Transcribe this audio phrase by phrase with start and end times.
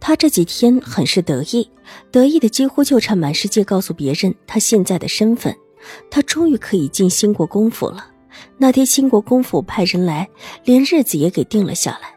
[0.00, 1.68] 他这几天很是得意，
[2.10, 5.54] 得意的几乎就差满世界告诉别人他现在的身份。
[6.10, 8.10] 他终于可以进兴国公府了。
[8.56, 10.28] 那天兴国公府派人来，
[10.64, 12.14] 连日子也给定了下来。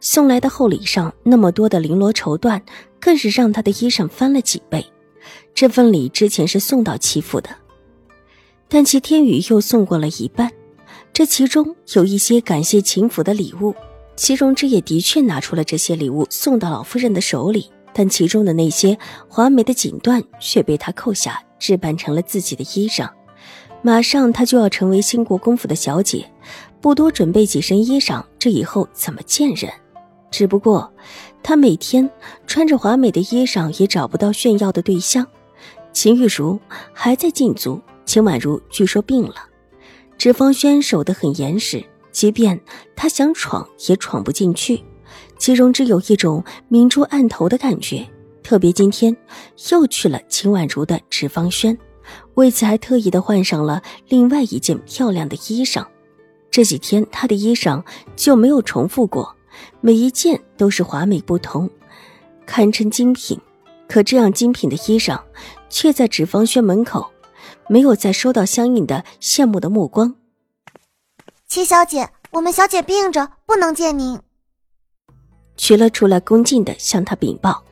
[0.00, 2.60] 送来的厚礼上那么多的绫罗绸缎，
[2.98, 4.84] 更是让他的衣裳翻了几倍。
[5.54, 7.50] 这份礼之前是送到齐府的，
[8.68, 10.50] 但齐天宇又送过了一半。
[11.12, 13.74] 这其中有一些感谢秦府的礼物。
[14.16, 18.98] 齐荣之也的确拿出了这些礼物送到老夫人的手里，但其中的那些
[19.28, 23.08] 华美的锦缎却被他扣下，置办成了自己的衣裳。
[23.82, 26.30] 马上他就要成为兴国公府的小姐，
[26.82, 29.72] 不多准备几身衣裳，这以后怎么见人？
[30.30, 30.92] 只不过
[31.42, 32.08] 他每天
[32.46, 35.26] 穿着华美的衣裳，也找不到炫耀的对象。
[35.92, 36.60] 秦玉茹
[36.92, 39.34] 还在禁足，秦婉如据说病了，
[40.18, 41.82] 脂方轩守得很严实。
[42.12, 42.60] 即便
[42.94, 44.82] 他想闯，也闯不进去。
[45.38, 48.06] 其中只有一种明珠暗投的感觉，
[48.42, 49.16] 特别今天
[49.70, 51.76] 又去了秦婉如的纸坊轩，
[52.34, 55.84] 为此还特意的换上了另外一件漂亮的衣裳。
[56.50, 57.82] 这几天他的衣裳
[58.16, 59.34] 就没有重复过，
[59.80, 61.70] 每一件都是华美不同，
[62.44, 63.38] 堪称精品。
[63.88, 65.20] 可这样精品的衣裳，
[65.68, 67.10] 却在纸坊轩门口，
[67.68, 70.14] 没有再收到相应的羡慕的目光。
[71.50, 74.20] 齐小姐，我们小姐病着，不能见您。
[75.56, 77.64] 曲乐出来恭敬的向他禀报，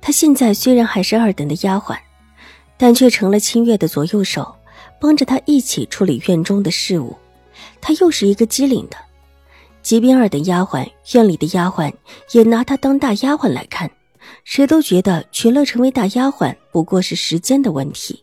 [0.00, 1.96] 他现在虽然还是二等的丫鬟，
[2.76, 4.52] 但却成了清月的左右手，
[5.00, 7.16] 帮着他一起处理院中的事务。
[7.80, 8.96] 他又是一个机灵的，
[9.82, 11.94] 即便二等丫鬟，院里的丫鬟
[12.32, 13.88] 也拿他当大丫鬟来看，
[14.42, 18.21] 谁都觉得曲乐成为大丫鬟不过是时间的问题。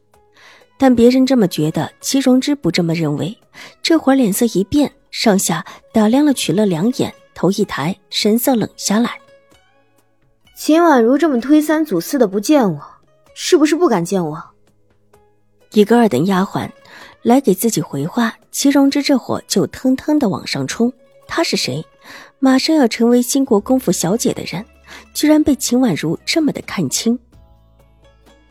[0.80, 3.38] 但别人这么觉得，齐荣之不这么认为。
[3.84, 5.64] 这会儿脸色一变，上下
[5.94, 9.20] 打量了曲乐两眼，头一抬，神色冷下来。
[10.56, 12.82] 秦婉如这么推三阻四的不见我，
[13.34, 14.42] 是不是不敢见我？
[15.74, 16.70] 一个二等丫鬟
[17.24, 20.92] 来给自己回话，齐荣之这会就腾腾的往上冲。
[21.28, 21.86] 他是谁？
[22.40, 24.66] 马上要成为新国公府小姐的人，
[25.14, 27.20] 居然被秦婉如这么的看清。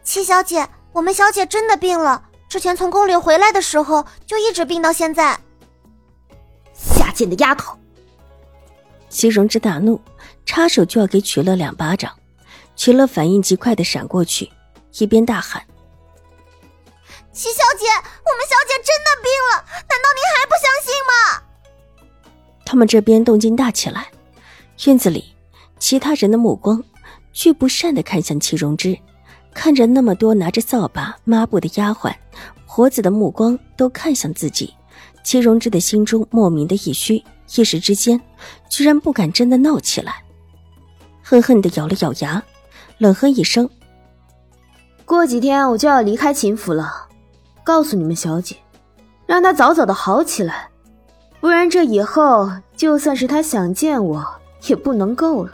[0.05, 0.69] 齐小姐。
[0.98, 5.38] 我们小姐真的病了，之前从宫里回来的时候就一直病到现在。
[6.75, 7.78] 下贱的丫头！
[9.09, 10.00] 齐荣之大怒，
[10.44, 12.12] 插手就要给曲乐两巴掌。
[12.75, 14.50] 曲乐反应极快的闪过去，
[14.98, 15.64] 一边大喊
[17.32, 21.12] ：“齐小姐，我们小姐真的病了，难道您还不相信吗？”
[22.66, 24.09] 他们这边动静大起来，
[24.84, 25.32] 院子里
[25.78, 26.82] 其他人的目光
[27.32, 28.98] 却不善的看向齐荣之。
[29.53, 32.14] 看着那么多拿着扫把、抹布的丫鬟，
[32.66, 34.72] 婆子的目光都看向自己，
[35.25, 37.22] 齐荣之的心中莫名的一虚，
[37.56, 38.20] 一时之间
[38.69, 40.22] 居然不敢真的闹起来，
[41.22, 42.42] 恨恨的咬了咬牙，
[42.98, 43.69] 冷哼一声
[45.04, 47.09] ：“过几天我就要离开秦府了，
[47.65, 48.56] 告诉你们小姐，
[49.26, 50.69] 让她早早的好起来，
[51.41, 54.25] 不然这以后就算是她想见我
[54.69, 55.53] 也不能够了。”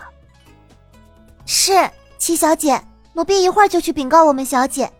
[1.47, 1.73] 是
[2.19, 2.81] 齐小姐。
[3.15, 4.91] 奴婢一会儿就去禀告我们小姐，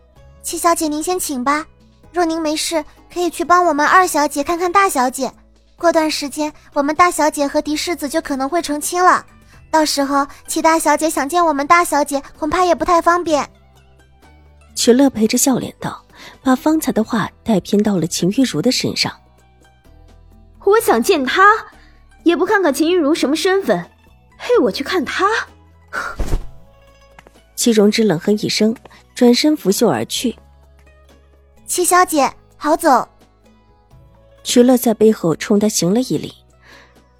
[0.41, 1.65] 七小姐您先请吧。
[2.13, 2.83] 若您没事，
[3.13, 5.29] 可以去帮我们二小姐看看大小姐。
[5.77, 9.25] 过段时间，我们大小姐和嫡世子就可能会成亲了，
[9.69, 13.45] 到时候齐大小姐想见我们大小姐，恐怕也不太方便。
[14.73, 16.01] 曲乐陪着笑脸道，
[16.41, 19.11] 把方才的话带偏到了秦玉茹的身上。
[20.63, 21.43] 我想见她，
[22.23, 23.77] 也不看看秦玉茹什么身份，
[24.37, 25.27] 嘿，我去看她。
[27.65, 28.75] 齐荣之冷哼一声，
[29.15, 30.35] 转身拂袖而去。
[31.65, 33.09] 齐小姐，好走。
[34.43, 36.31] 徐乐在背后冲他行了一礼，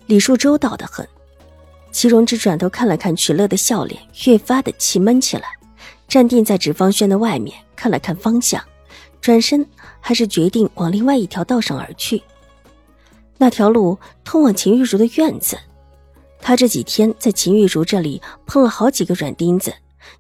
[0.06, 1.04] 礼数周到的很。
[1.92, 5.48] 齐荣之转头看了看曲乐的笑脸，越发的气闷起来，
[6.08, 8.64] 站定在纸坊轩的外面，看了看方向，
[9.20, 9.68] 转身
[10.00, 12.22] 还是决定往另外一条道上而去。
[13.40, 15.58] 那条路通往秦玉茹的院子，
[16.40, 19.74] 他这几天在秦玉茹这里碰了好几个软钉子。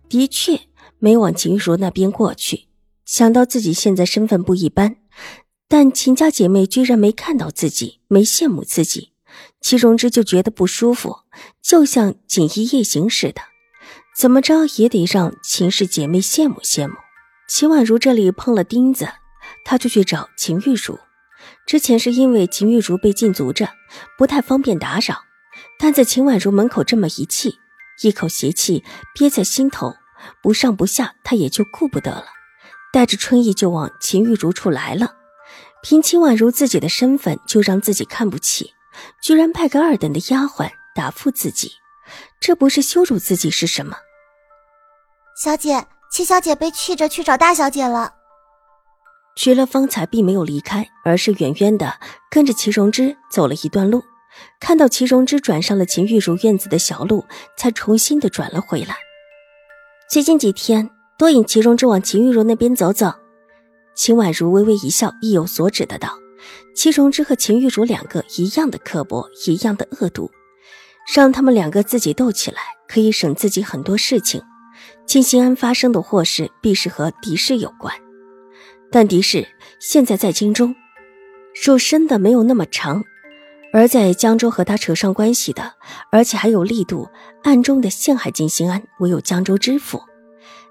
[0.09, 0.61] 的确
[0.99, 2.67] 没往秦玉茹那边过去，
[3.05, 4.97] 想到自己现在身份不一般，
[5.67, 9.11] 但秦家姐妹居然没看到自己，没羡慕自己，
[9.61, 11.17] 齐荣之就觉得不舒服，
[11.61, 13.41] 就像锦衣夜行似的。
[14.17, 16.93] 怎么着也得让秦氏姐妹羡慕羡慕。
[17.49, 19.07] 秦婉如这里碰了钉子，
[19.65, 20.97] 她就去找秦玉茹。
[21.67, 23.69] 之前是因为秦玉茹被禁足着，
[24.17, 25.17] 不太方便打扰，
[25.77, 27.59] 但在秦婉如门口这么一气，
[28.01, 28.83] 一口邪气
[29.13, 29.95] 憋在心头，
[30.41, 32.25] 不上不下，他也就顾不得了，
[32.91, 35.15] 带着春意就往秦玉茹处来了。
[35.81, 38.73] 凭秦婉如自己的身份，就让自己看不起，
[39.21, 41.71] 居然派个二等的丫鬟答复自己，
[42.39, 43.95] 这不是羞辱自己是什么？
[45.37, 48.13] 小姐，七小姐被气着去找大小姐了。
[49.35, 51.99] 徐乐方才并没有离开，而是远远的
[52.31, 54.01] 跟着齐荣之走了一段路，
[54.59, 57.25] 看到齐荣之转上了秦玉茹院子的小路，
[57.57, 58.95] 才重新的转了回来。
[60.09, 63.13] 最近几天多引齐荣之往秦玉茹那边走走。
[63.95, 66.19] 秦婉如微微一笑，意有所指的道
[66.75, 70.29] ：“齐荣之和秦玉茹两个一样的刻薄，一样的恶毒，
[71.15, 74.41] 让他们两个自己斗起来，可以省自己很多事情。
[75.05, 77.95] 静心安发生的祸事，必是和狄氏有关。
[78.91, 79.47] 但狄氏
[79.79, 80.75] 现在在京中，
[81.63, 83.03] 肉身的没有那么长，
[83.75, 85.73] 而在江州和他扯上关系的，
[86.09, 87.09] 而且还有力度，
[87.43, 90.01] 暗中的陷害金心安，唯有江州知府。”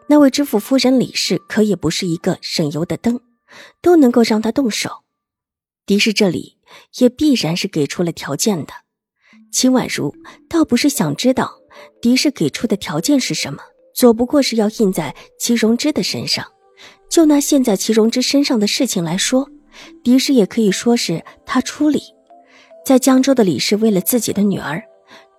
[0.09, 3.21] 那位知府夫人李氏可也不是一个省油的灯，
[3.83, 5.03] 都能够让他动手。
[5.85, 6.57] 狄氏这里
[6.97, 8.73] 也必然是给出了条件的。
[9.53, 10.15] 秦婉如
[10.49, 11.53] 倒不是想知道
[12.01, 13.61] 狄氏给出的条件是什么，
[13.95, 16.47] 左不过是要印在齐荣之的身上。
[17.11, 19.51] 就拿现在齐荣之身上的事情来说，
[20.03, 22.01] 狄氏也可以说是他出力。
[22.85, 24.83] 在江州的李氏为了自己的女儿，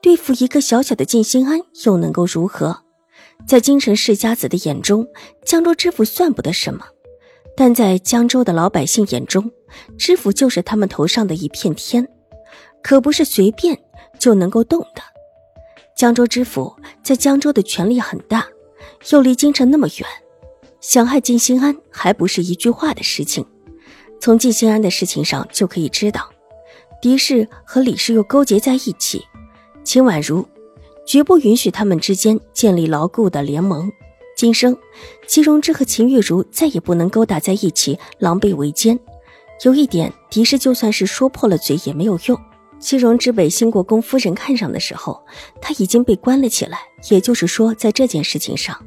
[0.01, 2.75] 对付一个小小的静心庵，又能够如何？
[3.47, 5.07] 在京城世家子的眼中，
[5.45, 6.83] 江州知府算不得什么；
[7.55, 9.51] 但在江州的老百姓眼中，
[9.95, 12.07] 知府就是他们头上的一片天，
[12.81, 13.77] 可不是随便
[14.17, 15.03] 就能够动的。
[15.95, 18.47] 江州知府在江州的权力很大，
[19.11, 20.09] 又离京城那么远，
[20.81, 23.45] 想害静心安还不是一句话的事情。
[24.19, 26.27] 从静心安的事情上就可以知道，
[27.05, 29.23] 狄氏和李氏又勾结在一起，
[29.83, 30.43] 秦婉如。
[31.05, 33.91] 绝不允许他们之间建立牢固的联盟。
[34.35, 34.75] 今生，
[35.27, 38.99] 齐荣之和秦玉茹再也不能勾搭在一起，狼狈为奸。
[39.63, 42.35] 有一点，狄氏就算是说破了嘴也没有用。
[42.79, 45.23] 齐荣之被兴国公夫人看上的时候，
[45.61, 46.79] 他已经被关了起来。
[47.11, 48.83] 也就是说，在这件事情上，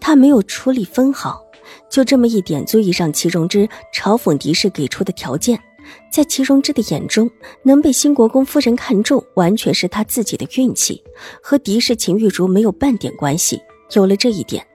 [0.00, 1.40] 他没有出力分毫。
[1.88, 5.60] 就这么一点，足以让齐荣之嘲讽狄氏给出的条件。
[6.10, 7.30] 在齐荣之的眼中，
[7.62, 11.02] 能被新国公夫人看中，完全是他自己的运气，
[11.42, 13.60] 和狄氏、秦玉茹没有半点关系。
[13.92, 14.66] 有了这一点，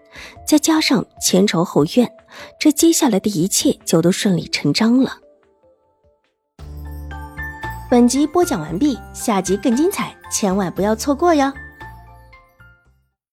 [0.47, 2.09] 再加上前仇后怨，
[2.59, 5.17] 这接下来的一切就都顺理成章了。
[7.89, 11.51] 本集播讲完毕，下集更精彩，千万不要错过哟。